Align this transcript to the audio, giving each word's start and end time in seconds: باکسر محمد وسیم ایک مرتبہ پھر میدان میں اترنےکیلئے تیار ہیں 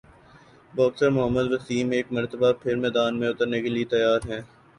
باکسر 0.73 1.09
محمد 1.09 1.47
وسیم 1.51 1.91
ایک 1.91 2.07
مرتبہ 2.11 2.51
پھر 2.61 2.75
میدان 2.77 3.19
میں 3.19 3.29
اترنےکیلئے 3.29 3.85
تیار 3.91 4.19
ہیں 4.29 4.41